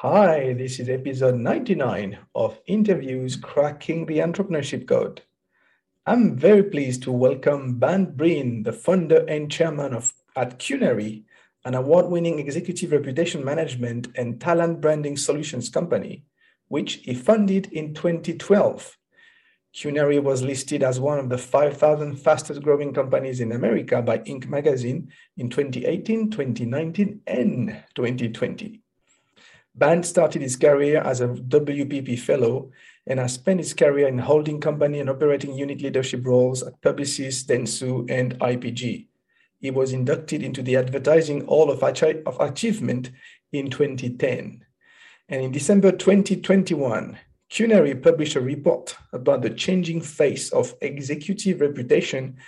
[0.00, 5.22] Hi, this is episode 99 of Interviews Cracking the Entrepreneurship Code.
[6.04, 11.24] I'm very pleased to welcome Bant Breen, the founder and chairman of at Qnary,
[11.64, 16.26] an award-winning executive reputation management and talent branding solutions company,
[16.68, 18.98] which he founded in 2012.
[19.74, 24.46] Qnary was listed as one of the 5,000 fastest growing companies in America by Inc.
[24.46, 28.82] magazine in 2018, 2019, and 2020.
[29.76, 32.70] Bant started his career as a WPP fellow
[33.06, 37.44] and has spent his career in holding company and operating unit leadership roles at Publicis,
[37.44, 39.06] Dentsu, and IPG.
[39.60, 43.10] He was inducted into the Advertising Hall of, of Achievement
[43.52, 44.64] in 2010.
[45.28, 47.18] And in December 2021,
[47.50, 52.38] Qnary published a report about the changing face of executive reputation,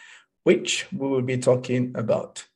[0.44, 2.47] which we will be talking about.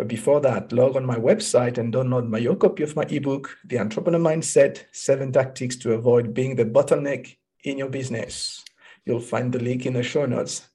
[0.00, 3.58] But before that, log on my website and download my your copy of my ebook,
[3.66, 8.64] The Entrepreneur Mindset Seven Tactics to Avoid Being the Bottleneck in Your Business.
[9.04, 10.70] You'll find the link in the show notes.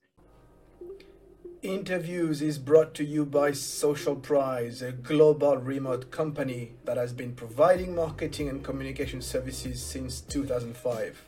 [1.63, 7.33] Interviews is brought to you by Social Prize, a global remote company that has been
[7.33, 11.19] providing marketing and communication services since 2005.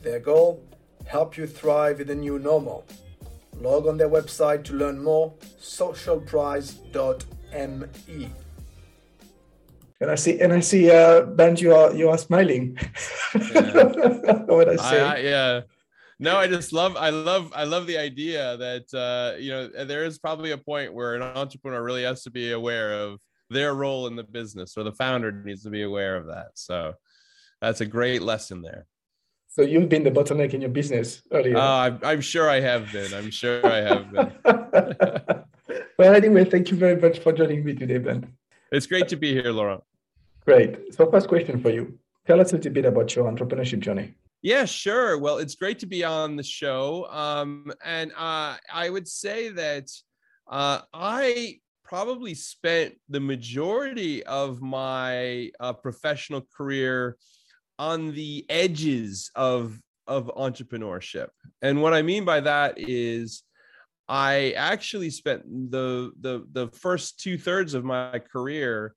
[0.00, 0.64] Their goal?
[1.04, 2.86] Help you thrive in the new normal.
[3.60, 5.34] Log on their website to learn more,
[7.54, 8.30] socialprize.me.
[10.00, 12.76] And I see, and I see, uh, Bant, you are you are smiling.
[13.34, 14.42] Yeah.
[14.46, 15.00] what I say?
[15.00, 15.60] I, I, yeah.
[16.18, 20.04] No, I just love, I love, I love the idea that uh, you know there
[20.04, 23.18] is probably a point where an entrepreneur really has to be aware of
[23.50, 26.48] their role in the business, or the founder needs to be aware of that.
[26.54, 26.94] So
[27.60, 28.86] that's a great lesson there.
[29.48, 31.56] So you've been the bottleneck in your business earlier.
[31.56, 33.14] Uh, I'm, I'm sure I have been.
[33.14, 35.44] I'm sure I have been.
[35.98, 38.26] well, anyway, thank you very much for joining me today, Bant.
[38.72, 39.82] It's great to be here, Laurent.
[40.44, 40.94] Great.
[40.94, 41.98] So, first question for you.
[42.26, 44.14] Tell us a little bit about your entrepreneurship journey.
[44.42, 45.18] Yeah, sure.
[45.18, 47.06] Well, it's great to be on the show.
[47.10, 49.88] Um, and uh, I would say that
[50.50, 57.16] uh, I probably spent the majority of my uh, professional career
[57.78, 61.28] on the edges of of entrepreneurship.
[61.62, 63.42] And what I mean by that is
[64.08, 68.94] I actually spent the the the first two thirds of my career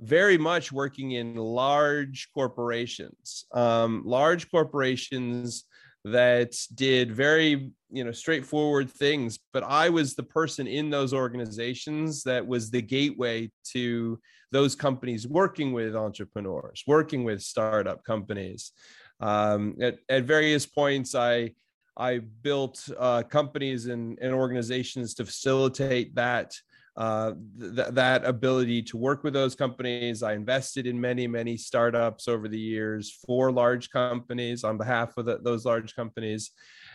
[0.00, 5.64] very much working in large corporations, um, large corporations
[6.04, 12.22] that did very you know straightforward things but i was the person in those organizations
[12.22, 14.18] that was the gateway to
[14.52, 18.72] those companies working with entrepreneurs working with startup companies.
[19.20, 21.50] Um, at, at various points i
[21.98, 26.54] i built uh, companies and, and organizations to facilitate that
[26.98, 30.24] uh, th- that ability to work with those companies.
[30.24, 35.24] I invested in many, many startups over the years for large companies on behalf of
[35.26, 36.50] the, those large companies.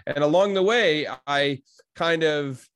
[0.06, 1.62] And along the way, I
[1.96, 2.68] kind of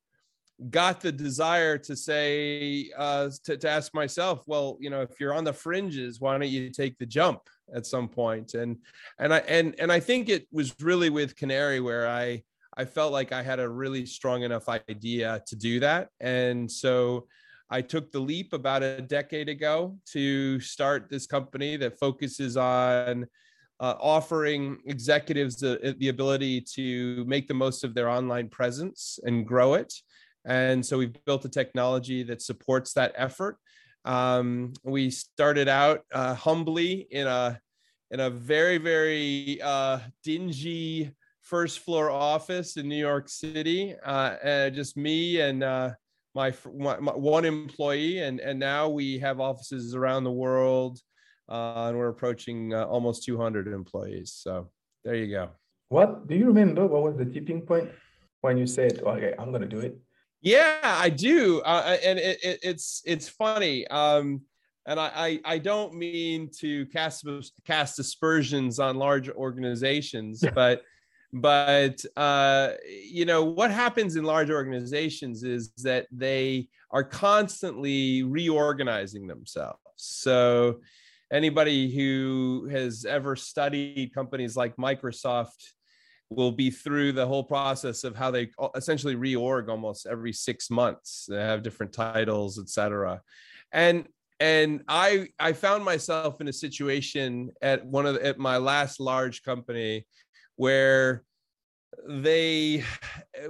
[0.70, 5.34] got the desire to say, uh, to, to ask myself, well, you know, if you're
[5.34, 7.42] on the fringes, why don't you take the jump
[7.74, 8.10] at some?
[8.54, 8.78] And,
[9.18, 12.42] and I, and, and I think it was really with Qnary where I,
[12.76, 16.08] I felt like I had a really strong enough idea to do that.
[16.20, 17.26] And so
[17.70, 23.26] I took the leap about a decade ago to start this company that focuses on
[23.80, 29.46] uh, offering executives the, the ability to make the most of their online presence and
[29.46, 29.92] grow it.
[30.44, 33.58] And so we've built a technology that supports that effort.
[34.08, 37.60] Um, we started out uh, humbly in a
[38.10, 41.12] in a very very uh, dingy
[41.42, 45.90] first floor office in New York City, uh, and just me and uh,
[46.34, 50.98] my, my, my, one employee, and and now we have offices around the world,
[51.50, 54.32] uh, and we're approaching uh, almost 200 employees.
[54.34, 54.70] So
[55.04, 55.50] there you go.
[55.90, 56.86] What do you remember?
[56.86, 57.90] What was the tipping point
[58.40, 59.98] when you said, "Okay, I'm going to do it"?
[60.40, 63.86] Yeah, I do, uh, and it, it, it's it's funny.
[63.88, 64.42] Um,
[64.86, 67.26] and I, I, I, don't mean to cast
[67.66, 70.82] cast aspersions on large organizations, but
[71.32, 79.26] but uh, you know what happens in large organizations is that they are constantly reorganizing
[79.26, 80.80] themselves so
[81.32, 85.72] anybody who has ever studied companies like Microsoft
[86.30, 91.26] will be through the whole process of how they essentially reorg almost every six months.
[91.28, 93.20] They have different titles, etc.
[93.72, 94.06] And
[94.40, 99.00] and I I found myself in a situation at one of the, at my last
[99.00, 100.06] large company
[100.56, 101.24] where
[102.06, 102.84] they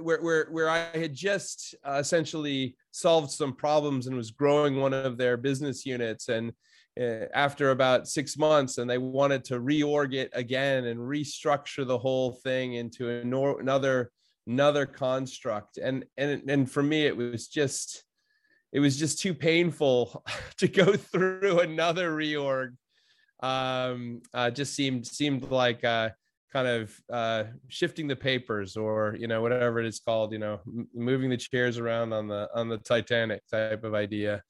[0.01, 4.93] where where where I had just uh, essentially solved some problems and was growing one
[4.93, 6.53] of their business units and
[6.99, 12.33] after about six months and they wanted to reorg it again and restructure the whole
[12.43, 14.11] thing into another
[14.47, 15.77] another construct.
[15.77, 18.03] And and and for me it was just
[18.71, 20.23] it was just too painful
[20.57, 22.75] to go through another reorg.
[23.41, 26.09] Um uh, just seemed seemed like uh
[26.51, 30.59] kind of uh, shifting the papers or you know whatever it is called you know
[30.65, 34.41] m- moving the chairs around on the on the titanic type of idea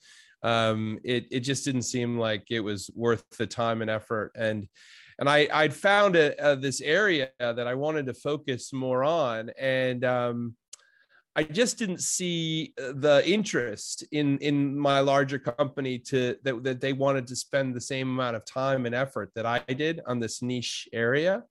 [0.44, 4.32] um, it, it just didn't seem like it was worth the time and effort.
[4.36, 4.68] And
[5.20, 9.52] and I, I'd found a, a, this area that I wanted to focus more on,
[9.60, 10.56] and um,
[11.36, 16.94] I just didn't see the interest in in my larger company to that, that they
[16.94, 20.42] wanted to spend the same amount of time and effort that I did on this
[20.42, 21.44] niche area.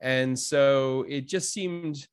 [0.00, 2.06] And so it just seemed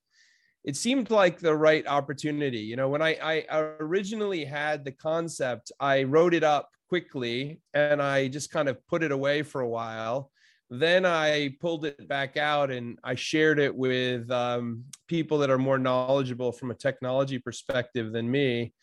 [0.63, 5.71] it seemed like the right opportunity you know when I, I originally had the concept
[5.79, 9.67] i wrote it up quickly and i just kind of put it away for a
[9.67, 10.29] while.
[10.69, 15.57] Then i pulled it back out and i shared it with um, people that are
[15.57, 18.73] more knowledgeable from a technology perspective than me.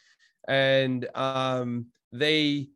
[0.46, 2.68] And um, they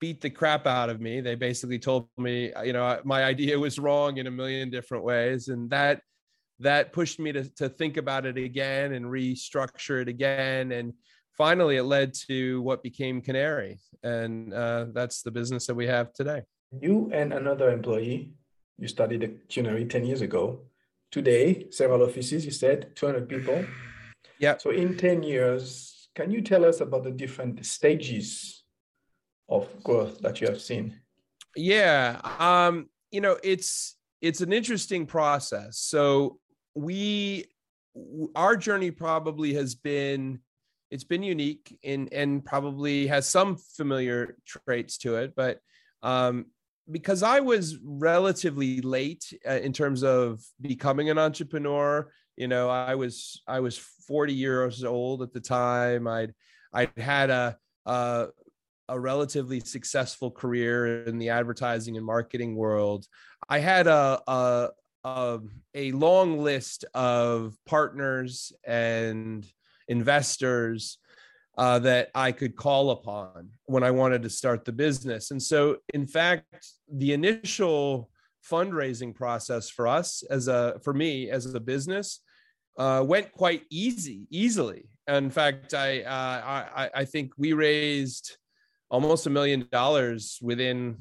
[0.00, 1.20] beat the crap out of me.
[1.20, 5.46] They basically told me, you know, my idea was wrong in a million different ways,
[5.46, 6.02] and that
[6.62, 10.72] that pushed me to to think about it again and restructure it again.
[10.72, 10.94] And
[11.36, 16.12] finally, it led to what became Qnary, and uh, that's the business that we have
[16.12, 16.42] today.
[16.80, 18.32] You and another employee,
[18.78, 20.60] you studied at Qnary ten years ago.
[21.10, 22.46] Today, several offices.
[22.46, 23.66] You said 200 people.
[24.38, 24.56] Yeah.
[24.56, 28.64] So in 10 years, can you tell us about the different stages
[29.48, 31.00] of growth that you have seen?
[31.54, 35.78] Yeah, um, you know, it's it's an interesting process.
[35.78, 36.38] So
[36.74, 37.46] we
[38.34, 40.40] our journey probably has been
[40.90, 45.58] it's been unique and and probably has some familiar traits to it, but
[46.02, 46.46] um,
[46.90, 52.94] because I was relatively late uh, in terms of becoming an entrepreneur, you know, I
[52.94, 56.06] was I was 40 years old at the time.
[56.06, 56.34] I'd
[56.72, 58.28] I'd had a, a
[58.88, 63.06] a relatively successful career in the advertising and marketing world,
[63.48, 64.68] I had a, a,
[65.04, 65.38] a,
[65.74, 69.46] a long list of partners and
[69.88, 70.98] investors
[71.58, 75.30] uh, that I could call upon when I wanted to start the business.
[75.30, 78.08] And so, in fact, the initial
[78.48, 82.20] fundraising process for us as a for me as a business
[82.78, 88.36] uh, went quite easy easily in fact I, uh, I i think we raised
[88.90, 90.96] almost a million dollars within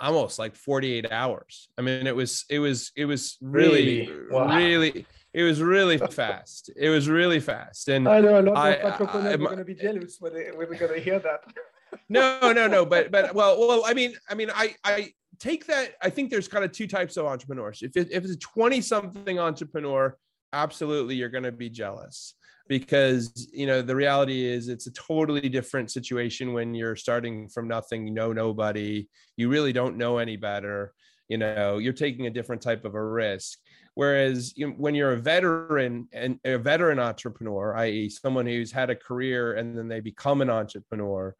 [0.00, 1.68] almost like 48 hours.
[1.78, 4.56] I mean, it was, it was, it was really, really, wow.
[4.56, 6.70] really it was really fast.
[6.76, 7.88] It was really fast.
[7.88, 10.68] And I know a lot of entrepreneurs are going to be jealous when, they, when
[10.68, 11.44] we're going to hear that.
[12.08, 12.84] no, no, no.
[12.84, 15.94] But, but, well, well, I mean, I mean, I, I take that.
[16.02, 17.82] I think there's kind of two types of entrepreneurs.
[17.82, 20.16] If, it, if it's a 20 something entrepreneur,
[20.52, 22.34] absolutely, you're going to be jealous
[22.70, 27.66] because you know the reality is it's a totally different situation when you're starting from
[27.66, 30.94] nothing you know nobody you really don't know any better
[31.28, 33.58] you know you're taking a different type of a risk.
[33.94, 38.88] Whereas you know, when you're a veteran and a veteran entrepreneur i.e someone who's had
[38.88, 41.34] a career and then they become an entrepreneur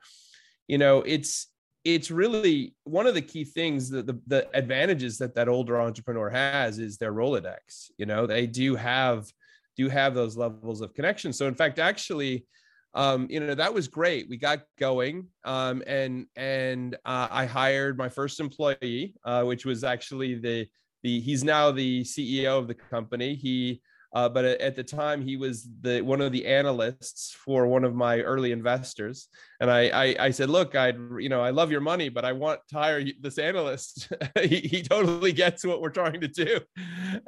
[0.67, 1.47] you know it's
[1.85, 6.29] it's really one of the key things that the, the advantages that that older entrepreneur
[6.29, 9.33] has is their rolodex you know they do have
[9.77, 11.33] do have those levels of connection.
[11.33, 12.47] So in fact, actually,
[12.95, 14.29] um, you know, that was great.
[14.29, 19.85] We got going, um, and and uh, I hired my first employee, uh, which was
[19.85, 20.67] actually the
[21.03, 23.35] the he's now the CEO of the company.
[23.35, 23.81] He
[24.13, 27.95] uh, but at the time, he was the one of the analysts for one of
[27.95, 29.29] my early investors,
[29.61, 32.33] and I, I, I said, "Look, I, you know, I love your money, but I
[32.33, 34.13] want to hire this analyst.
[34.43, 36.59] he, he totally gets what we're trying to do."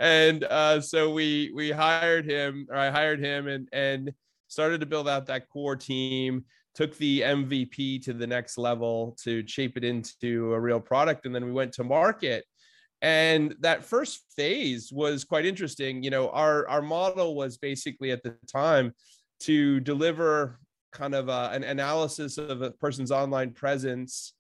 [0.01, 4.13] And uh, so we we hired him, or I hired him, and and
[4.49, 6.45] started to build out that core team.
[6.75, 11.35] Took the MVP to the next level to shape it into a real product, and
[11.35, 12.45] then we went to market
[13.03, 18.23] and that first phase was quite interesting you know our our model was basically at
[18.23, 18.95] the time
[19.41, 20.59] to deliver
[20.93, 24.35] kind of a, an analysis of a person's online presence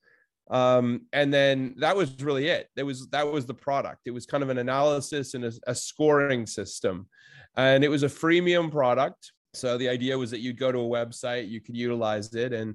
[0.51, 2.69] Um, and then that was really it.
[2.77, 4.01] That was that was the product.
[4.07, 7.07] It was kind of an analysis and a, a scoring system,
[7.57, 9.33] and it was a freemium product.
[9.55, 12.75] So the idea was that you'd go to a website, you could utilize it, and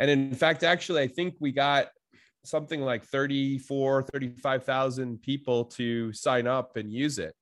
[0.00, 1.86] and in fact, actually, I think we got
[2.44, 7.34] something like 34, 35,000 people to sign up and use it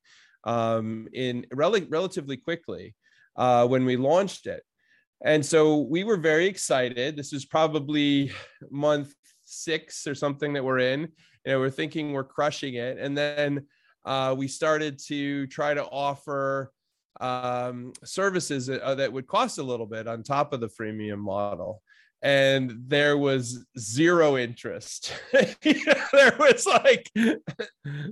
[0.45, 2.95] um, in rel- relatively quickly
[3.37, 4.63] uh, when we launched it.
[5.25, 7.17] And so we were very excited.
[7.17, 8.33] This is probably
[8.71, 11.01] month six or something that we're in.
[11.45, 12.99] You know, we're thinking we're crushing it.
[12.99, 13.67] And then
[14.05, 16.73] uh, we started to try to offer
[17.21, 21.19] um, services that, uh, that would cost a little bit on top of the freemium
[21.19, 21.83] model
[22.23, 25.13] and there was zero interest.
[25.33, 27.11] there was like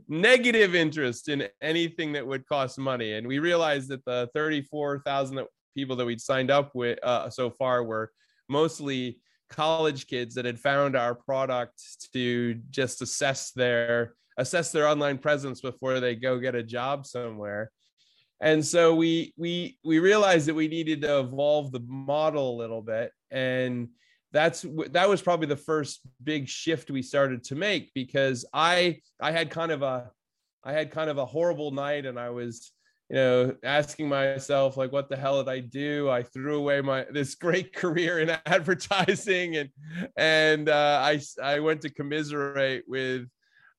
[0.09, 3.13] negative interest in anything that would cost money.
[3.13, 7.85] And we realized that the 34,000 people that we'd signed up with uh, so far
[7.85, 8.11] were
[8.49, 11.81] mostly college kids that had found our product
[12.13, 17.71] to just assess their assess their online presence before they go get a job somewhere
[18.41, 22.81] and so we we we realized that we needed to evolve the model a little
[22.81, 23.89] bit and
[24.33, 29.31] that's that was probably the first big shift we started to make because i i
[29.31, 30.11] had kind of a
[30.65, 32.73] i had kind of a horrible night and i was
[33.09, 36.09] you know asking myself like what the hell did i do?
[36.09, 39.71] I threw away my this great career in advertising and
[40.17, 43.27] and uh, i i went to commiserate with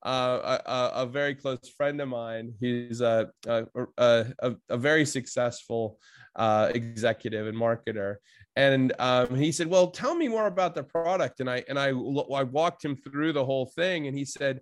[0.03, 2.55] uh, a, a, very close friend of mine.
[2.59, 3.67] He's a a,
[3.99, 5.99] a, a very successful
[6.35, 8.15] uh, executive and marketer
[8.55, 11.89] and um, he said well tell me more about the product and i and I,
[11.89, 14.61] I walked him through the whole thing and he said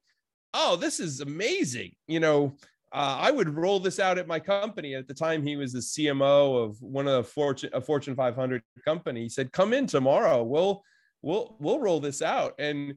[0.53, 2.55] oh this is amazing you know
[2.91, 4.95] uh, I would roll this out at my company.
[4.95, 8.63] At the time, he was the CMO of one of the Fortune, a Fortune 500
[8.83, 9.21] company.
[9.21, 10.43] He said, "Come in tomorrow.
[10.43, 10.83] We'll
[11.21, 12.95] we'll we'll roll this out." And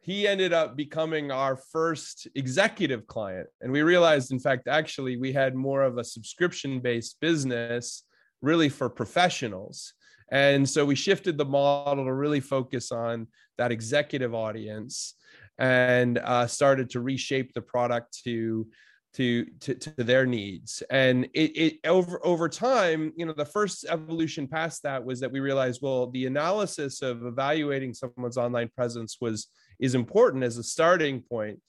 [0.00, 3.48] he ended up becoming our first executive client.
[3.60, 8.04] And we realized, in fact, actually, we had more of a subscription based business,
[8.40, 9.94] really for professionals.
[10.34, 15.14] And so we shifted the model to really focus on that executive audience
[15.58, 18.66] and uh, started to reshape the product to
[19.14, 20.82] to, to, to their needs.
[20.90, 25.30] And it, it over over time you know the first evolution past that was that
[25.30, 29.46] we realized well the analysis of evaluating someone's online presence was
[29.78, 31.60] is important as a starting point.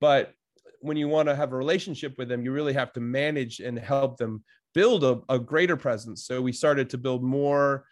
[0.00, 0.32] But
[0.80, 3.78] when you want to have a relationship with them you really have to manage and
[3.78, 4.42] help them
[4.74, 6.24] build a, a greater presence.
[6.24, 7.84] So we started to build more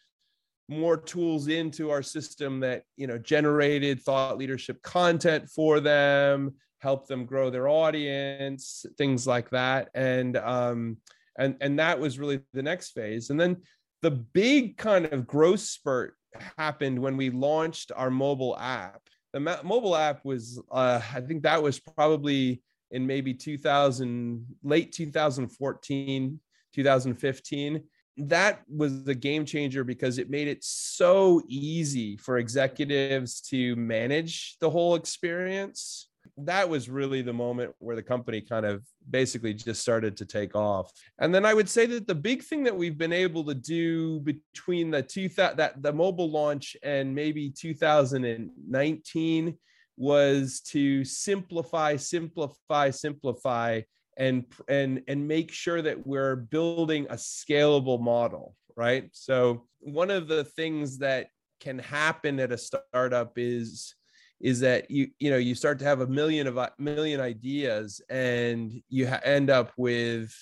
[0.70, 7.06] more tools into our system that you know generated thought leadership content for them help
[7.08, 9.88] them grow their audience things like that.
[9.94, 10.98] And um
[11.38, 13.30] and and that was really the next phase.
[13.30, 13.58] And then
[14.02, 16.14] the big kind of growth spurt
[16.56, 19.00] happened when we launched our mobile app.
[19.32, 24.92] The ma- mobile app was uh, i think that was probably in maybe 2000 late
[24.92, 26.40] 2014
[26.78, 27.82] 2015
[28.18, 34.56] that was the game changer because it made it so easy for executives to manage
[34.60, 36.08] the whole experience.
[36.36, 40.56] That was really the moment where the company kind of basically just started to take
[40.56, 40.90] off.
[41.20, 44.20] And then i would say that the big thing that we've been able to do
[44.20, 49.56] between the two that the mobile launch and maybe 2019
[49.96, 53.80] was to simplify simplify simplify
[54.18, 59.10] and and and make sure that we're building a scalable model right?
[59.12, 63.94] So one of the things that can happen at a startup is
[64.40, 68.72] is that you you know you start to have a million of million ideas and
[68.88, 70.32] you ha- end up with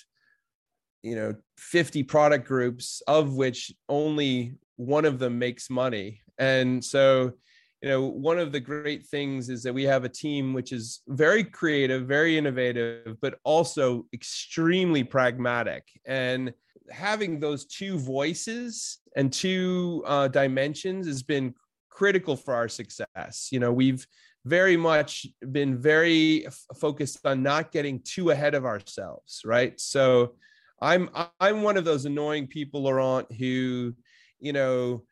[1.01, 6.21] you know 50 product groups of which only one of them makes money.
[6.37, 7.31] And so
[7.81, 11.01] you know one of the great things is that we have a team which is
[11.07, 15.83] very creative very innovative but also extremely pragmatic.
[16.05, 16.53] And
[16.89, 21.53] having those two voices and two uh, dimensions has been
[21.89, 23.49] critical for our success.
[23.51, 24.05] You know we've
[24.45, 29.79] very much been very f- focused on not getting too ahead of ourselves right?
[29.79, 30.35] So
[30.79, 33.95] i'm i'm one of those annoying people laurent who
[34.39, 35.03] you know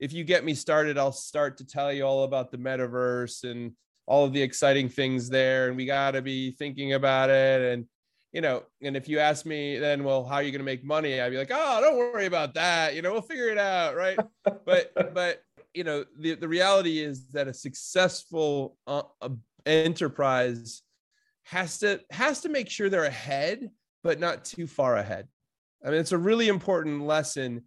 [0.00, 3.72] if you get me started, I'll start to tell you all about the metaverse and
[4.06, 5.68] all of the exciting things there.
[5.68, 7.72] And we got to be thinking about it.
[7.72, 7.86] And,
[8.32, 10.84] you know, and if you ask me, then, well, how are you going to make
[10.84, 11.20] money?
[11.20, 12.94] I'd be like, oh, don't worry about that.
[12.94, 13.96] You know, we'll figure it out.
[13.96, 14.18] Right.
[14.64, 15.42] but, but,
[15.74, 19.02] you know, the, the reality is that a successful uh,
[19.66, 20.82] enterprise
[21.44, 23.70] has to has to make sure they're ahead,
[24.02, 25.28] but not too far ahead.
[25.84, 27.62] I mean, it's a really important lesson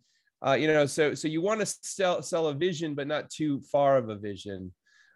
[0.46, 3.62] uh, you know so so you want to sell sell a vision but not too
[3.72, 4.72] far of a vision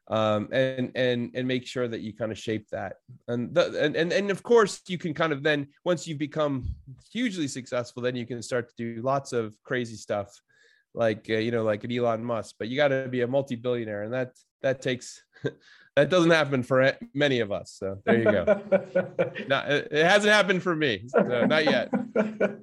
[0.07, 2.97] um, and and and make sure that you kind of shape that.
[3.27, 6.65] And, the, and and and of course you can kind of then once you've become
[7.11, 10.29] hugely successful then you can start to do lots of crazy stuff
[10.93, 14.03] like uh, you know like an Elon Musk but you got to be a multi-billionaire
[14.03, 15.23] and that that takes
[15.95, 18.61] that doesn't happen for many of us so there you go.
[19.91, 21.89] It hasn't happened for me so not yet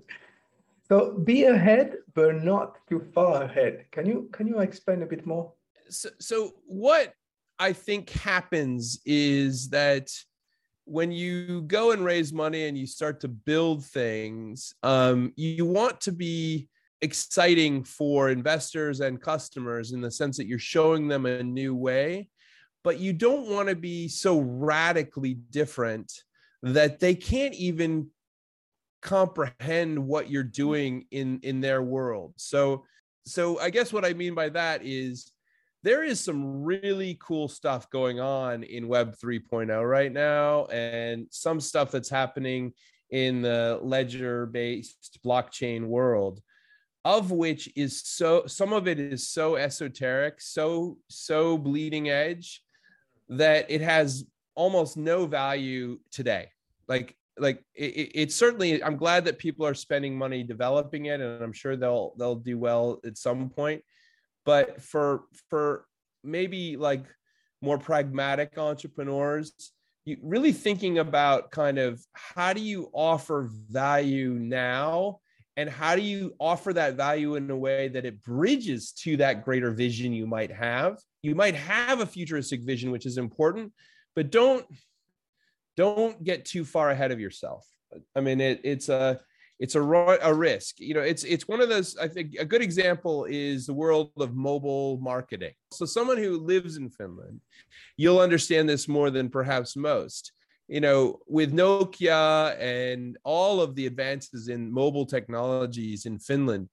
[0.92, 3.86] so be ahead but not too far ahead.
[3.92, 5.54] Can you can you explain a bit more?
[5.88, 7.14] So, so what
[7.58, 10.10] I think happens is that
[10.84, 15.98] when you go and raise money and you start to build things, um, you want
[16.02, 16.68] to be
[17.00, 22.28] exciting for investors and customers in the sense that you're showing them a new way,
[22.84, 26.12] but you don't want to be so radically different
[26.62, 28.10] that they can't even
[29.02, 30.50] comprehend what you're mm-hmm.
[30.50, 32.34] doing in in their world.
[32.36, 32.84] So
[33.26, 35.30] so I guess what I mean by that is
[35.82, 41.60] there is some really cool stuff going on in Web 3.0 right now, and some
[41.60, 42.72] stuff that's happening
[43.10, 46.40] in the ledger based blockchain world
[47.04, 52.62] of which is so some of it is so esoteric so so bleeding edge
[53.28, 56.48] that it has almost no value today
[56.88, 61.42] like like it, it, certainly i'm glad that people are spending money developing it and
[61.42, 63.82] i'm sure they'll they'll do well at some point.
[64.44, 65.86] But for for
[66.24, 67.04] maybe like
[67.60, 69.52] more pragmatic entrepreneurs
[70.04, 75.20] you really thinking about kind of how do you offer value now
[75.56, 79.44] and how do you offer that value in a way that it bridges to that
[79.44, 80.98] greater vision you might have?
[81.22, 83.72] You might have a futuristic vision which is important
[84.14, 84.66] but don't
[85.76, 87.66] don't get too far ahead of yourself
[88.16, 89.20] i mean it, it's a
[89.62, 90.80] it's a, a risk.
[90.80, 91.96] You know, it's it's one of those.
[91.96, 95.52] I think a good example is the world of mobile marketing.
[95.72, 97.40] So someone who lives in Finland,
[97.96, 100.32] you'll understand this more than perhaps most.
[100.66, 106.68] You know, with Nokia and all of the advances in mobile technologies in Finland,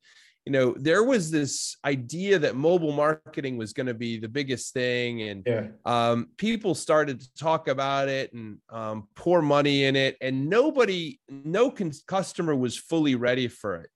[0.45, 4.73] you know there was this idea that mobile marketing was going to be the biggest
[4.73, 5.67] thing and yeah.
[5.85, 11.19] um, people started to talk about it and um, pour money in it and nobody
[11.29, 13.89] no con- customer was fully ready for it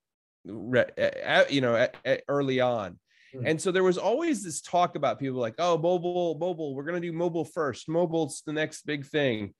[0.46, 1.88] re- you know
[2.28, 3.00] early on
[3.34, 3.46] hmm.
[3.46, 7.02] and so there was always this talk about people like oh mobile mobile we're going
[7.02, 9.54] to do mobile first mobile's the next big thing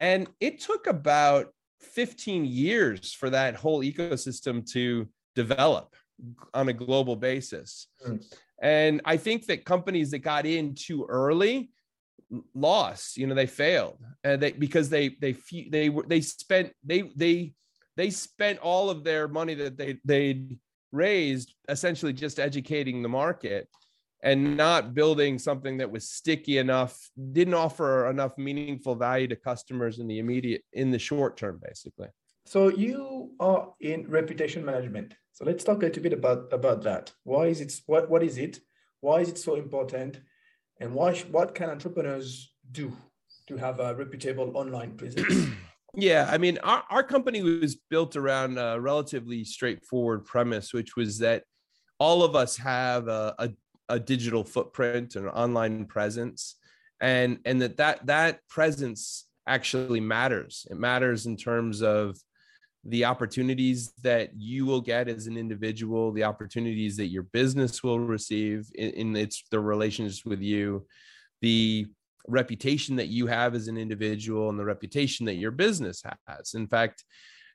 [0.00, 1.48] and it took about
[1.80, 5.96] 15 years for that whole ecosystem to develop
[6.54, 7.88] on a global basis.
[8.06, 8.24] Mm.
[8.62, 11.70] And I think that companies that got in too early
[12.54, 15.36] lost, you know, they failed and they, because they, they,
[15.70, 17.52] they, they spent, they, they,
[17.96, 20.58] they spent all of their money that they, they'd
[20.92, 23.68] raised essentially just educating the market
[24.22, 26.98] and not building something that was sticky enough
[27.32, 32.08] didn't offer enough meaningful value to customers in the immediate in the short term basically
[32.44, 37.12] so you are in reputation management so let's talk a little bit about, about that.
[37.24, 38.60] Why is it, what, what is it?
[39.00, 40.20] Why is it so important?
[40.80, 42.92] And why, what can entrepreneurs do
[43.46, 45.48] to have a reputable online presence?
[45.94, 51.18] yeah, I mean, our, our company was built around a relatively straightforward premise, which was
[51.20, 51.44] that
[51.98, 53.50] all of us have a, a,
[53.88, 56.56] a digital footprint and online presence.
[57.00, 60.66] And, and that, that that presence actually matters.
[60.70, 62.18] It matters in terms of
[62.84, 68.00] the opportunities that you will get as an individual, the opportunities that your business will
[68.00, 70.86] receive in, in its the relations with you,
[71.42, 71.86] the
[72.28, 76.54] reputation that you have as an individual and the reputation that your business has.
[76.54, 77.04] In fact,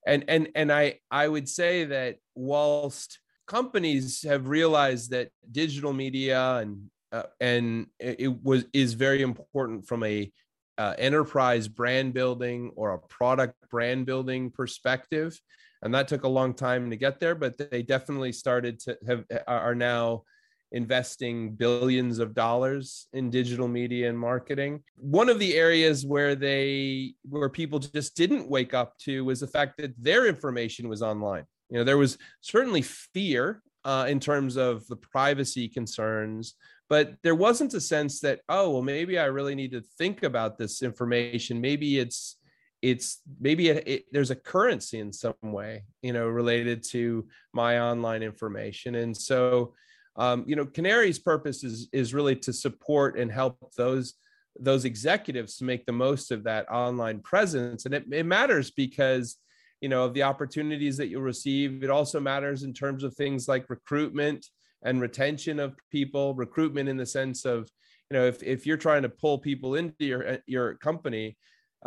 [0.05, 6.57] and and and I I would say that whilst companies have realized that digital media
[6.57, 10.31] and uh, and it was is very important from a
[10.77, 15.39] uh, enterprise brand building or a product brand building perspective.
[15.81, 19.23] And that took a long time to get there but they definitely started to have
[19.47, 20.23] are now
[20.71, 24.83] investing billions of dollars in digital media and marketing.
[24.97, 29.47] One of the areas where they where people just didn't wake up to was the
[29.47, 31.45] fact that their information was online.
[31.69, 36.55] You know there was certainly fear uh, in terms of the privacy concerns
[36.89, 40.57] but there wasn't a sense that oh well maybe i really need to think about
[40.57, 41.61] this information.
[41.61, 42.37] Maybe it's
[42.81, 47.79] it's maybe it, it, there's a currency in some way you know related to my
[47.79, 48.95] online information.
[48.95, 49.73] And so
[50.17, 54.13] um, you know Qnary's purpose is is really to support and help those
[54.57, 57.85] those executives to make the most of that online presence.
[57.85, 59.37] And it, it matters because
[59.81, 61.83] you know of the opportunities that you'll receive.
[61.83, 64.45] It also matters in terms of things like recruitment
[64.85, 67.69] and retention of people, recruitment in the sense of,
[68.09, 71.35] you know if, if you're trying to pull people into your your company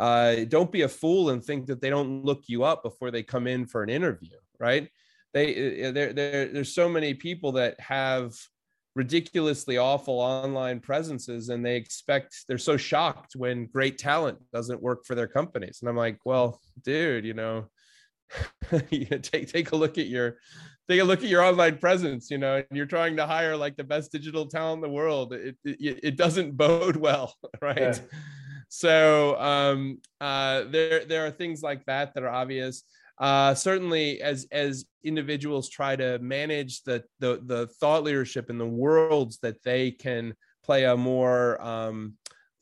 [0.01, 3.23] uh, don't be a fool and think that they don't look you up before they
[3.23, 4.89] come in for an interview right?
[5.33, 8.33] They uh, there there's so many people that have
[8.95, 15.05] ridiculously awful online presences and they expect they're so shocked when great talent doesn't work
[15.05, 15.79] for their companies.
[15.81, 17.69] And i'm like well dude you know
[19.21, 20.37] take take a look at your
[20.87, 23.75] take a look at your online presence you know and you're trying to hire like
[23.75, 27.99] the best digital talent in the world it it, it doesn't bode well right yeah.
[28.67, 32.83] so um uh there there are things like that that are obvious
[33.19, 38.65] uh, certainly as as individuals try to manage the, the the thought leadership in the
[38.65, 42.13] worlds that they can play a more um,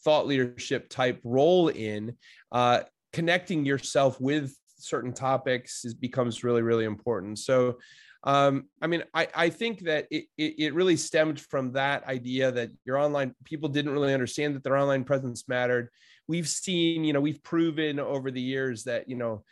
[0.04, 2.16] thought leadership type role in
[2.52, 2.82] uh,
[3.14, 4.56] connecting yourself with
[4.88, 7.40] certain topics is, becomes really really important.
[7.40, 7.78] So
[8.24, 12.52] um, i mean I, I think that it, it, it really stemmed from that idea
[12.52, 15.90] that your online people didn't really understand that their online presence mattered.
[16.28, 19.44] We've seen you know we've proven over the years that you know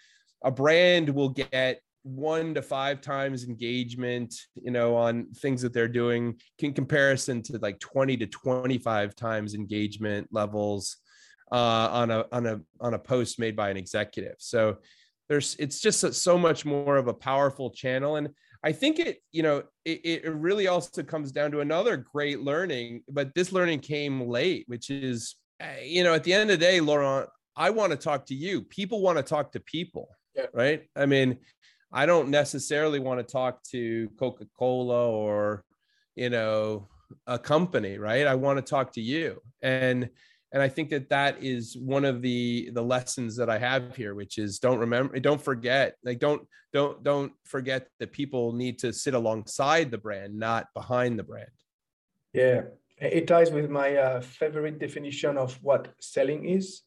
[0.43, 5.87] a brand will get one to five times engagement you know on things that they're
[5.87, 10.97] doing in comparison to like 20 to 25 times engagement levels
[11.51, 14.35] uh, on a on a on a post made by an executive.
[14.39, 14.77] So
[15.29, 18.15] there's it's just a, so much more of a powerful channel.
[18.17, 18.29] And
[18.65, 23.03] i think it you know it, it really also comes down to another great learning
[23.07, 26.65] but this learning came late which is eh, you know at the end of the
[26.65, 28.61] day laurent i want to talk to you.
[28.63, 30.47] People want to talk to people yeah.
[30.53, 30.83] right?
[30.95, 31.37] I mean
[31.93, 35.63] i don't necessarily want to talk to coca-cola or
[36.15, 36.87] you know
[37.27, 38.25] a company right?
[38.25, 39.41] I want to talk to you.
[39.61, 40.09] And
[40.55, 44.15] and i think that that is one of the the lessons that i have here
[44.15, 46.41] which is don't remember don't forget like don't
[46.73, 51.57] don't don't forget that people need to sit alongside the brand not behind the brand
[52.33, 52.61] yeah
[52.97, 56.81] it ties with my uh, favorite definition of what selling is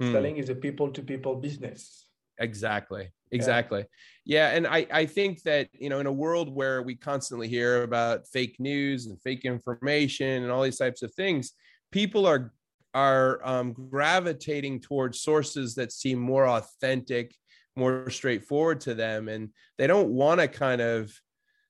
[0.00, 0.12] hmm.
[0.12, 2.06] selling is a people to people business
[2.38, 3.08] Exactly.
[3.32, 3.84] Exactly.
[4.24, 4.50] Yeah.
[4.50, 4.56] yeah.
[4.56, 8.26] And I, I think that, you know, in a world where we constantly hear about
[8.28, 11.52] fake news and fake information and all these types of things,
[11.90, 12.52] people are
[12.96, 17.34] are um, gravitating towards sources that seem more authentic,
[17.76, 19.28] more straightforward to them.
[19.28, 21.12] And they don't want to kind of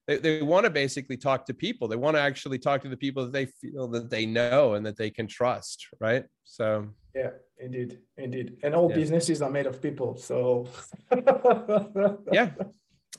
[0.07, 1.89] they, they want to basically talk to people.
[1.89, 4.87] They want to actually talk to the people that they feel that they know and
[4.87, 5.89] that they can trust.
[5.99, 6.25] Right.
[6.45, 8.59] So yeah, indeed, indeed.
[8.63, 8.95] And all yeah.
[8.95, 10.17] businesses are made of people.
[10.17, 10.69] So
[12.33, 12.51] yeah,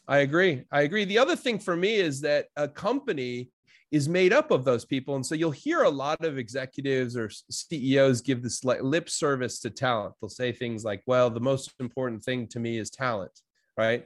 [0.07, 0.63] I agree.
[0.71, 1.03] I agree.
[1.03, 3.51] The other thing for me is that a company
[3.91, 5.15] is made up of those people.
[5.15, 9.59] And so you'll hear a lot of executives or CEOs give this like lip service
[9.61, 10.13] to talent.
[10.21, 13.31] They'll say things like, well, the most important thing to me is talent,
[13.77, 14.05] right?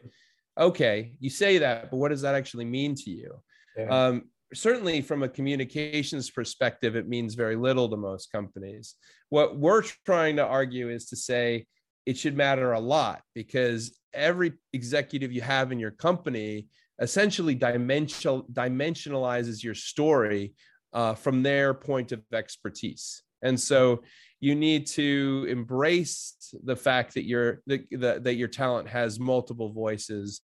[0.58, 3.42] okay, you say that, but what does that actually mean to you?
[3.78, 3.86] Yeah.
[3.86, 8.96] Um, certainly, from a communications perspective, it means very little to most companies.
[9.30, 11.68] What we're trying to argue is to say
[12.06, 16.68] it should matter a lot because every executive you have in your company
[17.02, 20.54] essentially dimensional, dimensionalizes your story
[20.94, 23.24] uh, from their point of expertise.
[23.42, 24.04] And so
[24.40, 30.42] you need to embrace the fact that your that your talent has multiple voices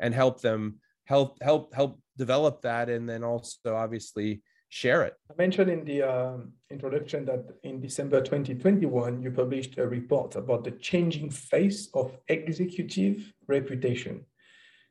[0.00, 5.34] and help them help help help develop that and then also obviously share it i
[5.38, 6.36] mentioned in the uh,
[6.70, 13.32] introduction that in december 2021 you published a report about the changing face of executive
[13.46, 14.24] reputation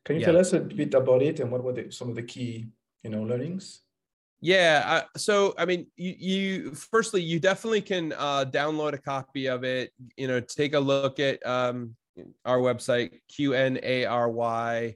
[0.05, 0.27] can you yeah.
[0.27, 2.67] tell us a bit about it and what were the, some of the key
[3.03, 3.81] you know learnings
[4.41, 4.83] yeah.
[4.85, 9.63] Uh, so, I mean, you, you, firstly, you definitely can uh, download a copy of
[9.63, 9.91] it.
[10.17, 11.95] You know, take a look at um,
[12.45, 14.95] our website, qnary.com,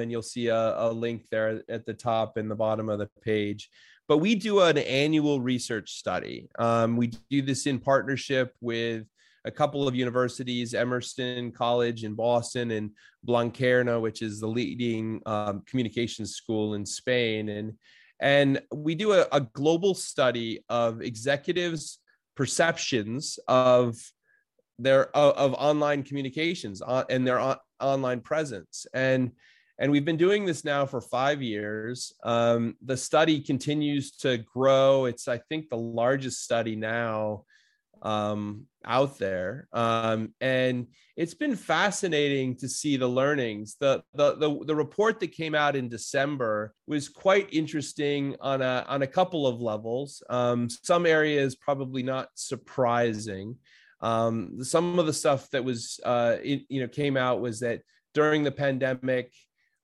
[0.00, 3.10] and you'll see a, a link there at the top and the bottom of the
[3.22, 3.68] page.
[4.08, 6.48] But we do an annual research study.
[6.58, 9.06] Um, we do this in partnership with
[9.44, 12.90] a couple of universities, Emerson College in Boston and
[13.26, 17.48] Blanquerna, which is the leading um, communications school in Spain.
[17.48, 17.72] And
[18.20, 22.00] and we do a, a global study of executives'
[22.36, 23.96] perceptions of
[24.78, 28.86] their of, of online communications on, and their on, online presence.
[28.92, 29.32] And
[29.78, 32.12] and we've been doing this now for five years.
[32.22, 35.06] Um, the study continues to grow.
[35.06, 37.44] It's I think the largest study now
[38.02, 39.68] um, out there.
[39.72, 40.86] Um, and
[41.16, 43.76] it's been fascinating to see the learnings.
[43.78, 48.84] The, the, the, the, report that came out in December was quite interesting on a,
[48.88, 50.22] on a couple of levels.
[50.30, 53.56] Um, some areas probably not surprising.
[54.00, 57.82] Um, some of the stuff that was, uh, it, you know, came out was that
[58.14, 59.32] during the pandemic,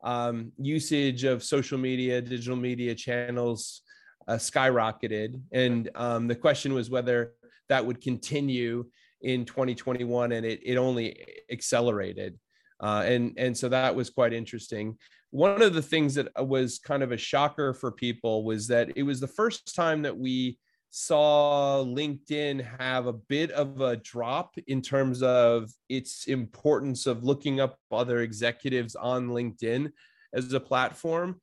[0.02, 3.82] um, usage of social media, digital media channels
[4.28, 5.40] uh, skyrocketed.
[5.52, 7.32] And um, the question was whether
[7.68, 8.84] that would continue
[9.22, 12.38] in 2021, and it, it only accelerated.
[12.80, 14.96] Uh, and, and so that was quite interesting.
[15.30, 19.02] One of the things that was kind of a shocker for people was that it
[19.02, 20.58] was the first time that we
[20.90, 27.60] saw LinkedIn have a bit of a drop in terms of its importance of looking
[27.60, 29.90] up other executives on LinkedIn
[30.32, 31.40] as a platform.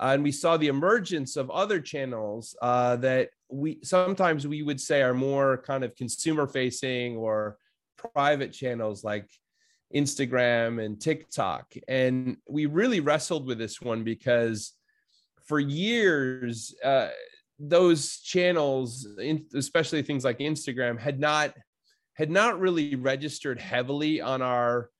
[0.00, 4.80] Uh, and we saw the emergence of other channels uh, that we sometimes we would
[4.80, 7.56] say are more kind of consumer facing or
[7.96, 9.28] private channels like
[9.94, 11.74] Instagram and TikTok.
[11.88, 14.72] And we really wrestled with this one because
[15.46, 17.08] for years, uh,
[17.58, 19.08] those channels,
[19.54, 21.54] especially things like Instagram, had not
[22.14, 24.90] had not really registered heavily on our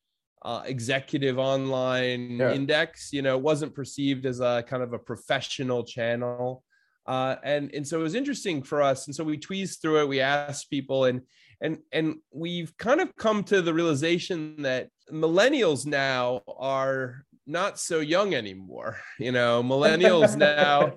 [0.42, 2.52] uh, executive online yeah.
[2.52, 3.12] index.
[3.12, 6.62] You know, it wasn't perceived as a kind of a professional channel.
[7.06, 9.06] Uh, and and so it was interesting for us.
[9.06, 10.08] And so we tweezed through it.
[10.08, 11.22] We asked people, and
[11.60, 18.00] and and we've kind of come to the realization that millennials now are not so
[18.00, 19.00] young anymore.
[19.18, 20.92] You know, millennials now.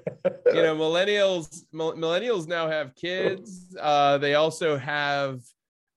[0.54, 3.76] You know, millennials millennials now have kids.
[3.80, 5.40] Uh, they also have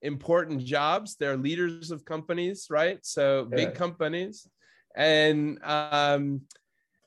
[0.04, 1.16] important jobs.
[1.16, 2.98] They're leaders of companies, right?
[3.02, 3.56] So yeah.
[3.56, 4.46] big companies.
[4.94, 6.42] And um,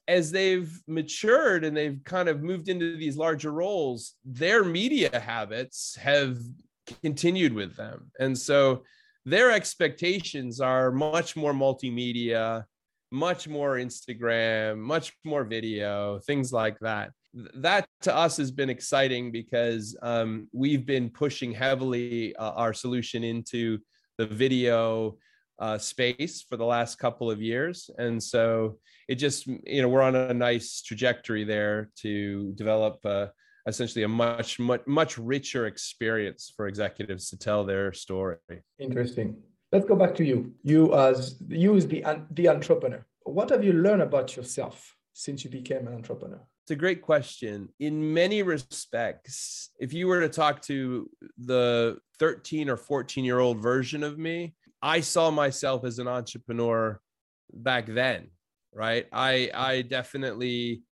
[0.07, 5.95] as they've matured and they've kind of moved into these larger roles, their media habits
[6.01, 6.37] have
[7.03, 8.11] continued with them.
[8.19, 8.83] And so
[9.25, 12.65] their expectations are much more multimedia,
[13.11, 17.11] much more Instagram, much more video, things like that
[17.55, 23.23] that to us has been exciting because um, we've been pushing heavily uh, our solution
[23.23, 23.79] into
[24.17, 25.17] the video
[25.59, 27.89] uh, space for the last couple of years.
[27.97, 33.27] And so it just you know we're on a nice trajectory there to develop uh,
[33.67, 38.37] essentially a much much much richer experience for executives to tell their story.
[38.79, 39.37] Interesting.
[39.71, 40.53] Let's go back to you.
[40.63, 43.05] You as you as the the entrepreneur.
[43.23, 47.69] What have you learned about yourself since you became an entrepreneur it's a great question.
[47.79, 53.59] In many respects, if you were to talk to the 13 or 14 year old
[53.59, 56.99] version of me, I saw myself as an entrepreneur
[57.53, 58.31] back then,
[58.73, 59.05] right?
[59.13, 60.83] I I definitely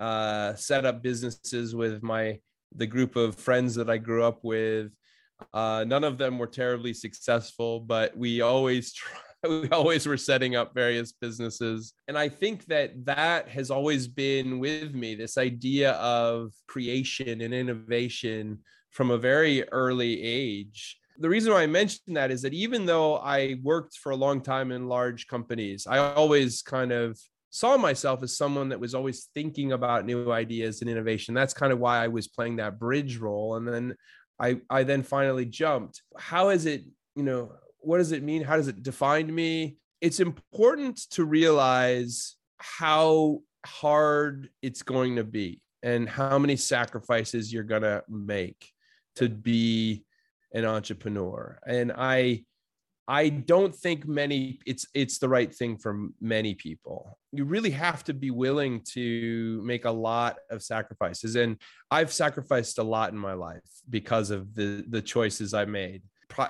[0.00, 2.38] uh, set up businesses with my
[2.74, 4.92] the group of friends that I grew up with.
[5.52, 10.56] Uh, none of them were terribly successful, but we always try we always were setting
[10.56, 11.94] up various businesses.
[12.08, 17.54] And I think that that has always been with me this idea of creation and
[17.54, 18.58] innovation
[18.90, 20.98] from a very early age.
[21.18, 24.40] The reason why I mention that is that even though I worked for a long
[24.40, 27.18] time in large companies, I always kind of
[27.50, 31.34] saw myself as someone that was always thinking about new ideas and innovation.
[31.34, 33.56] That's kind of why I was playing that bridge role.
[33.56, 33.96] And then
[34.38, 36.02] I, I then finally jumped.
[36.16, 36.84] How is it,
[37.16, 38.42] you know, what does it mean?
[38.42, 39.76] How does it define me?
[40.00, 47.62] It's important to realize how hard it's going to be and how many sacrifices you're
[47.62, 48.72] going to make
[49.16, 50.04] to be
[50.52, 51.58] an entrepreneur.
[51.66, 52.44] And I
[53.10, 57.18] I don't think many it's it's the right thing for many people.
[57.32, 61.56] You really have to be willing to make a lot of sacrifices and
[61.90, 66.02] I've sacrificed a lot in my life because of the the choices I made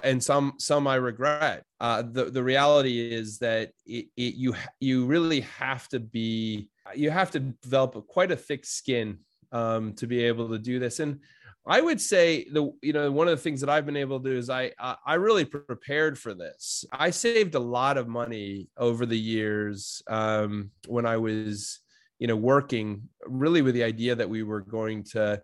[0.02, 1.64] and some some I regret.
[1.80, 7.10] Uh, the the reality is that it, it, you you really have to be you
[7.10, 9.18] have to develop quite a thick skin
[9.52, 11.00] um, to be able to do this.
[11.00, 11.20] And
[11.66, 14.30] I would say the you know one of the things that I've been able to
[14.30, 16.84] do is I I really prepared for this.
[16.92, 21.80] I saved a lot of money over the years um, when I was
[22.18, 25.40] you know working really with the idea that we were going to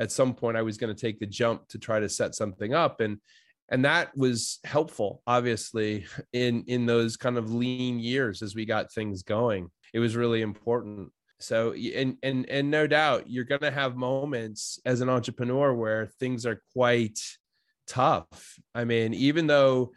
[0.00, 2.74] at some point I was going to take the jump to try to set something
[2.74, 3.18] up and
[3.70, 8.92] and that was helpful obviously in in those kind of lean years as we got
[8.92, 9.70] things going.
[9.92, 11.10] It was really important.
[11.40, 16.06] So and and and no doubt you're going to have moments as an entrepreneur where
[16.18, 17.18] things are quite
[17.86, 18.58] tough.
[18.74, 19.92] I mean even though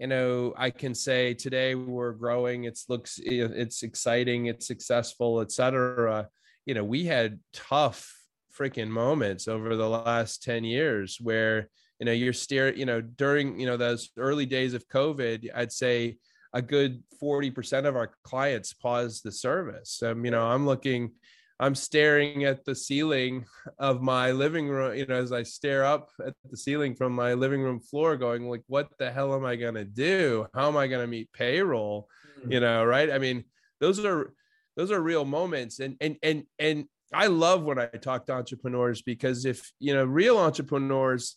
[0.00, 6.28] you know i can say today we're growing it's looks it's exciting it's successful etc
[6.64, 8.16] you know we had tough
[8.56, 11.68] freaking moments over the last 10 years where
[12.00, 15.72] you know you're staring you know during you know those early days of covid i'd
[15.72, 16.16] say
[16.52, 20.02] a good 40% of our clients pause the service.
[20.02, 21.12] Um, you know i'm looking
[21.60, 23.44] i'm staring at the ceiling
[23.78, 27.34] of my living room you know as i stare up at the ceiling from my
[27.34, 30.46] living room floor going like what the hell am i going to do?
[30.54, 32.08] How am i going to meet payroll?
[32.40, 32.52] Mm-hmm.
[32.52, 33.10] you know right?
[33.10, 33.44] I mean
[33.80, 34.32] those are
[34.76, 35.80] those are real moments.
[35.80, 40.04] And and and and I love when I talk to entrepreneurs because if you know
[40.04, 41.36] real entrepreneurs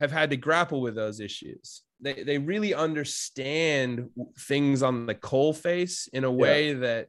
[0.00, 1.82] have had to grapple with those issues.
[2.00, 6.78] They they really understand things on the coal face in a way yeah.
[6.80, 7.08] that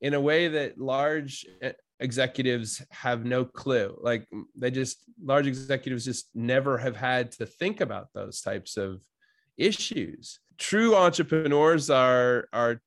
[0.00, 1.46] in a way that large
[2.00, 3.96] executives have no clue.
[4.00, 9.00] Like they just large executives just never have had to think about those types of
[9.56, 10.40] issues.
[10.58, 12.80] True entrepreneurs are are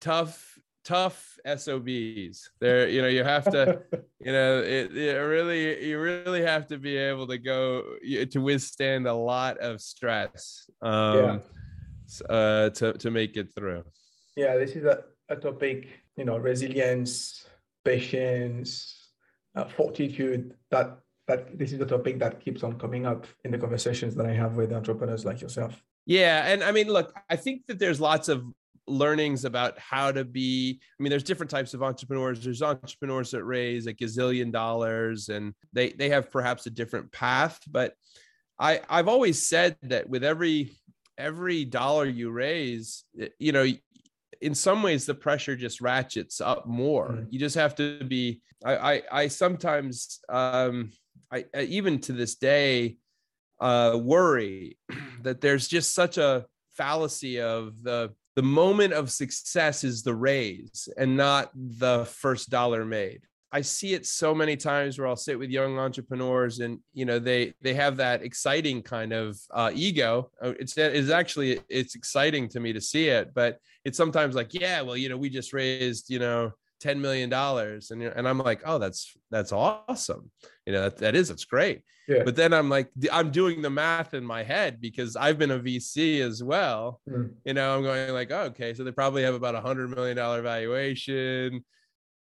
[0.00, 0.51] tough
[0.84, 2.50] tough SOBs.
[2.60, 3.82] There, you know, you have to,
[4.20, 7.84] you know, it, it, really, you really have to be able to go
[8.30, 11.40] to withstand a lot of stress um,
[12.20, 12.26] yeah.
[12.28, 13.84] uh, to to make it through.
[14.36, 17.46] Yeah, this is a, a topic, you know, resilience,
[17.84, 19.10] patience,
[19.54, 20.54] uh, fortitude.
[20.70, 24.26] That that this is a topic that keeps on coming up in the conversations that
[24.26, 25.82] I have with entrepreneurs like yourself.
[26.04, 28.44] Yeah, and I mean, look, I think that there's lots of
[28.92, 33.44] learnings about how to be i mean there's different types of entrepreneurs there's entrepreneurs that
[33.44, 37.94] raise a gazillion dollars and they they have perhaps a different path but
[38.58, 40.70] i i've always said that with every
[41.18, 43.04] every dollar you raise
[43.38, 43.66] you know
[44.40, 47.26] in some ways the pressure just ratchets up more mm-hmm.
[47.30, 50.90] you just have to be i i, I sometimes um
[51.30, 52.98] I, I even to this day
[53.60, 54.76] uh worry
[55.22, 60.88] that there's just such a fallacy of the the moment of success is the raise
[60.96, 63.22] and not the first dollar made.
[63.54, 67.18] I see it so many times where i'll sit with young entrepreneurs and you know
[67.18, 70.30] they they have that exciting kind of uh, ego.
[70.42, 74.54] Uh, it's it's actually it's exciting to me to see it but it's sometimes like
[74.54, 76.50] yeah well you know we just raised you know
[76.82, 80.30] 10 million dollars and and I'm like oh that's that's awesome
[80.66, 82.24] you know that, that is it's great yeah.
[82.24, 85.60] but then I'm like I'm doing the math in my head because I've been a
[85.60, 87.30] VC as well mm.
[87.44, 90.16] you know I'm going like oh, okay so they probably have about a hundred million
[90.16, 91.64] dollar valuation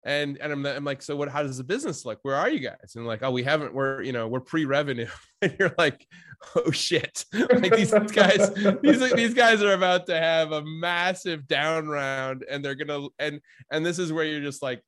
[0.05, 2.19] and and I'm, I'm like so what how does the business look?
[2.23, 2.93] Where are you guys?
[2.95, 5.07] And like oh we haven't we're you know we're pre-revenue.
[5.41, 6.07] And you're like
[6.55, 7.25] oh shit.
[7.33, 12.63] Like these guys these these guys are about to have a massive down round and
[12.63, 14.81] they're gonna and and this is where you're just like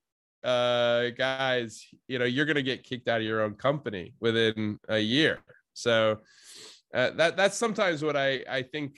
[0.43, 4.99] uh guys you know you're gonna get kicked out of your own company within a
[4.99, 5.39] year.
[5.73, 6.19] So
[6.93, 8.95] uh, that that's sometimes what i i think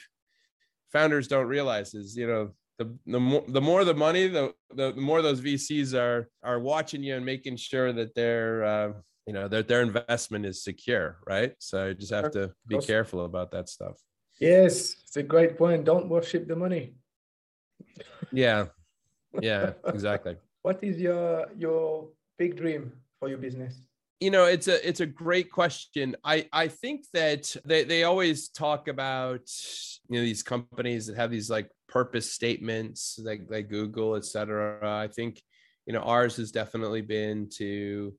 [0.92, 4.94] founders don't realize is you know the the more the more the money, the, the
[4.94, 8.94] more those VCs are are watching you and making sure that their uh,
[9.26, 11.54] you know that their investment is secure, right?
[11.60, 13.98] So you just have to be careful about that stuff.
[14.40, 15.86] Yes, it's a great point.
[15.86, 16.94] Don't worship the money.
[18.32, 18.68] Yeah,
[19.42, 20.36] yeah, exactly.
[20.62, 23.82] what is your your big dream for your business?
[24.20, 28.50] you know it's a it's a great question i i think that they, they always
[28.50, 29.42] talk about
[30.10, 35.08] you know these companies that have these like purpose statements like like google etc i
[35.08, 35.42] think
[35.86, 38.14] you know ours has definitely been to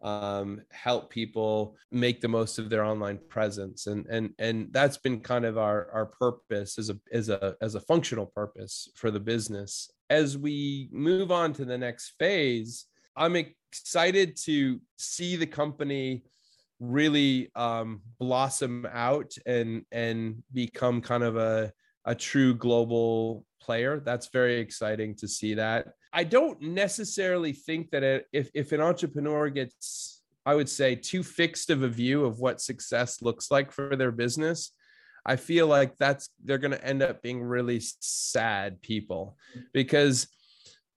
[0.00, 3.88] um, help people make the most of their online presence.
[3.88, 7.74] And and and that's been kind of our our purpose as a as a as
[7.74, 9.90] a functional purpose for the business.
[10.08, 12.86] As we move on to the next phase
[13.18, 16.22] i'm excited to see the company
[16.80, 21.72] really um, blossom out and and become kind of a
[22.08, 24.00] a true global player.
[24.00, 25.88] That's very exciting to see that.
[26.12, 31.22] I don't necessarily think that it, if if an entrepreneur gets I would say too
[31.22, 34.72] fixed of a view of what success looks like for their business,
[35.26, 39.36] I feel like that's they're going to end up being really sad people
[39.74, 40.28] because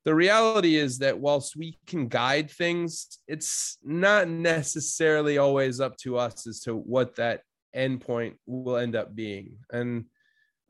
[0.05, 6.17] the reality is that whilst we can guide things, it's not necessarily always up to
[6.17, 7.41] us as to what that
[7.75, 9.57] endpoint will end up being.
[9.71, 10.05] And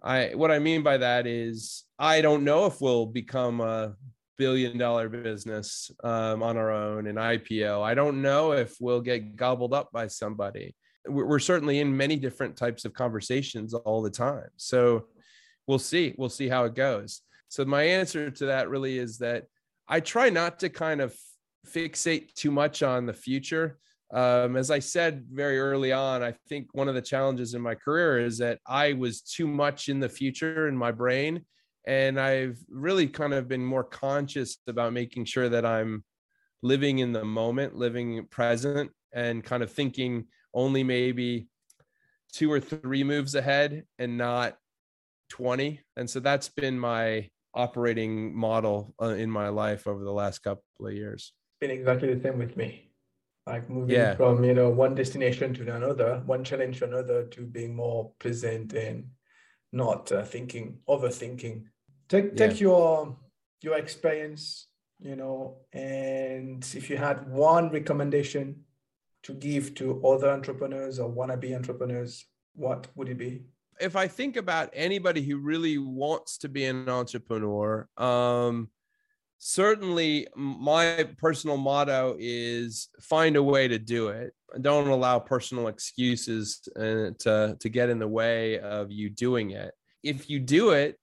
[0.03, 3.95] I what I mean by that is I don't know if we'll become a
[4.37, 7.83] billion dollar business um, on our own in IPO.
[7.83, 10.75] I don't know if we'll get gobbled up by somebody.
[11.07, 14.49] We're certainly in many different types of conversations all the time.
[14.57, 15.05] So
[15.67, 16.15] we'll see.
[16.17, 17.21] We'll see how it goes.
[17.49, 19.45] So my answer to that really is that
[19.87, 21.15] I try not to kind of
[21.67, 23.77] fixate too much on the future.
[24.13, 27.75] Um, as I said very early on, I think one of the challenges in my
[27.75, 31.45] career is that I was too much in the future in my brain.
[31.87, 36.03] And I've really kind of been more conscious about making sure that I'm
[36.61, 41.47] living in the moment, living present, and kind of thinking only maybe
[42.33, 44.57] two or three moves ahead and not
[45.29, 45.79] 20.
[45.95, 50.63] And so that's been my operating model uh, in my life over the last couple
[50.81, 51.33] of years.
[51.59, 52.90] Been exactly the same with me.
[53.51, 54.15] Like moving yeah.
[54.15, 58.73] from you know one destination to another, one challenge to another, to being more present
[58.73, 59.07] and
[59.71, 61.65] not uh, thinking, overthinking.
[62.07, 62.67] Take take yeah.
[62.67, 63.17] your
[63.61, 64.67] your experience
[65.01, 68.63] you know, and if you had one recommendation
[69.23, 73.41] to give to other entrepreneurs or wannabe entrepreneurs, what would it be?
[73.79, 78.69] If I think about anybody who really wants to be an entrepreneur, um,
[79.43, 84.33] certainly my personal motto is find a way to do it.
[84.61, 89.73] Don't allow personal excuses uh, to to get in the way of you doing it.
[90.03, 90.99] If you do it,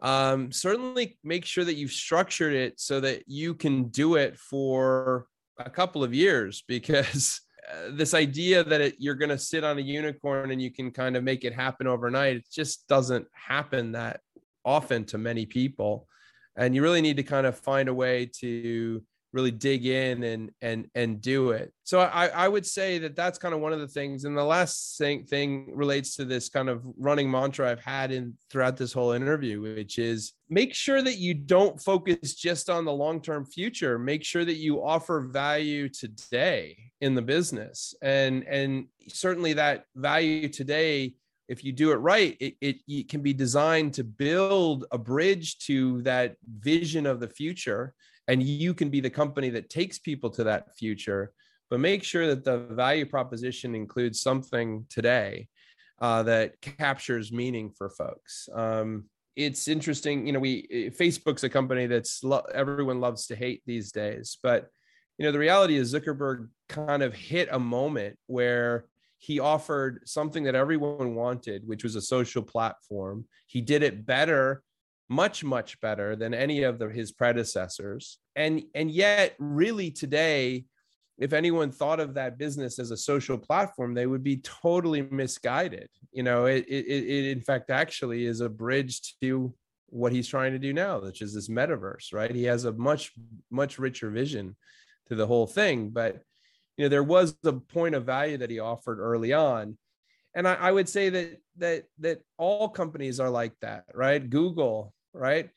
[0.00, 5.26] um, certainly make sure that you've structured it so that you can do it for
[5.58, 9.78] a couple of years because uh, this idea that it, you're going to sit on
[9.78, 13.92] a unicorn and you can kind of make it happen overnight it just doesn't happen
[13.92, 14.20] that
[14.64, 16.08] often to many people
[16.56, 20.50] and you really need to kind of find a way to really dig in and
[20.60, 21.72] and and do it.
[21.84, 24.24] So i i would say that that's kind of one of the things.
[24.24, 28.34] And the last thing thing relates to this kind of running mantra i've had in
[28.50, 32.92] throughout this whole interview which is make sure that you don't focus just on the
[32.92, 33.98] long term future.
[33.98, 37.94] Make sure that you offer value today in the business.
[38.02, 41.14] And and certainly that value today
[41.50, 45.58] if you do it right, it, it, it, can be designed to build a bridge
[45.58, 47.92] to that vision of the future.
[48.28, 51.32] And you can be the company that takes people to that future.
[51.68, 55.48] But make sure that the value proposition includes something today
[56.00, 58.48] uh, that captures meaning for folks.
[58.54, 63.36] Um, it's interesting you know we eh, facebook's a company that's lo- everyone loves to
[63.36, 64.38] hate these days.
[64.42, 64.68] But
[65.18, 68.86] you know the reality is zuckerberg kind of hit a moment where
[69.20, 73.26] he offered something that everyone wanted which was a social platform.
[73.46, 74.62] He did it better
[75.10, 78.18] much much better than any of the, his predecessors.
[78.34, 80.64] And and yet really today
[81.18, 85.88] if anyone thought of that business as a social platform they would be totally misguided.
[86.12, 89.54] You know it, it, it in fact actually is a bridge to
[89.90, 92.34] what he's trying to do now which is this metaverse right?
[92.34, 93.12] He has a much
[93.50, 94.56] much richer vision
[95.10, 95.90] to the whole thing.
[95.90, 96.22] But
[96.80, 99.76] you know there was a point of value that he offered early on.
[100.34, 104.30] And I, I would say that that that all companies are like that right?
[104.30, 105.50] Google right?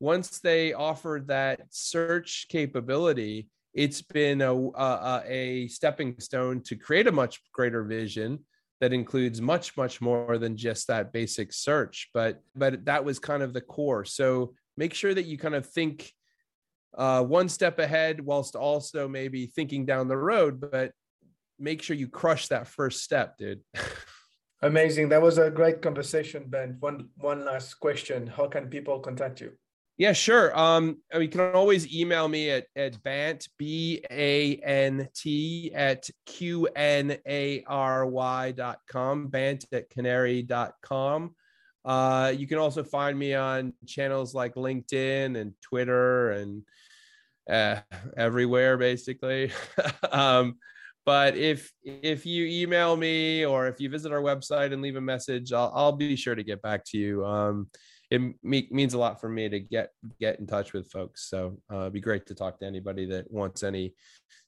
[0.00, 7.06] Once they offered that search capability, it's been a, a, a stepping stone to create
[7.06, 8.38] a much greater vision
[8.80, 12.08] that includes much much more than just that basic search.
[12.14, 14.06] But but that was kind of the core.
[14.06, 16.14] So make sure that you kind of think
[16.96, 20.92] uh, one step ahead whilst also maybe thinking down the road but
[21.58, 23.60] make sure you crush that first step dude
[24.64, 25.08] Amazing.
[25.08, 26.76] That was a great conversation, Ben.
[26.78, 28.28] One one last question.
[28.28, 29.52] How can people contact you?
[29.98, 30.56] Yeah, sure.
[30.58, 36.66] Um, you can always email me at, at Bant, B A N T, at Q
[36.76, 41.34] N A R Y dot com, Bant at Qnary dot com.
[41.84, 46.62] Uh, you can also find me on channels like LinkedIn and Twitter and
[47.50, 47.80] uh,
[48.16, 49.50] everywhere, basically.
[50.10, 50.56] um,
[51.04, 55.00] but if if you email me or if you visit our website and leave a
[55.00, 57.68] message i'll, I'll be sure to get back to you um,
[58.10, 59.90] it me- means a lot for me to get
[60.20, 63.30] get in touch with folks so uh, it'd be great to talk to anybody that
[63.30, 63.94] wants any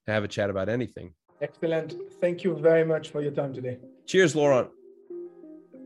[0.07, 3.78] to have a chat about anything excellent thank you very much for your time today
[4.07, 4.68] cheers laurent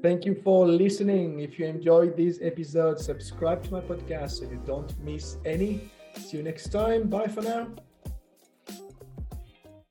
[0.00, 1.40] Thank you for listening.
[1.40, 5.90] If you enjoyed this episode, subscribe to my podcast so you don't miss any.
[6.18, 7.08] See you next time.
[7.08, 7.68] Bye for now.